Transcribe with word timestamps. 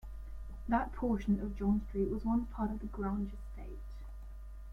That 0.67 0.93
portion 0.93 1.39
of 1.41 1.55
John 1.59 1.85
Street 1.87 2.09
was 2.09 2.25
once 2.25 2.49
part 2.51 2.71
of 2.71 2.79
the 2.79 2.87
Grange 2.87 3.33
estate. 3.35 3.77